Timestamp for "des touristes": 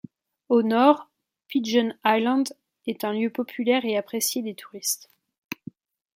4.41-5.11